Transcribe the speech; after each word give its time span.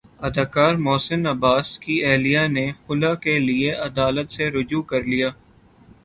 اداکار 0.27 0.73
محسن 0.77 1.21
عباس 1.27 1.67
کی 1.79 1.95
اہلیہ 2.05 2.45
نے 2.47 2.65
خلع 2.83 3.13
کے 3.23 3.37
لیے 3.39 3.71
عدالت 3.79 4.31
سےرجوع 4.31 4.81
کر 4.83 5.01
لیا 5.03 5.29